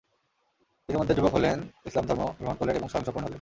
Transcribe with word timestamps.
ইতিমধ্যে 0.89 1.15
যুবক 1.15 1.33
হলেন, 1.33 1.57
ইসলাম 1.85 2.05
ধর্ম 2.05 2.23
গ্রহণ 2.39 2.55
করলেন 2.55 2.75
এবং 2.75 2.87
স্বয়ংসম্পূর্ণ 2.87 3.25
হলেন। 3.25 3.29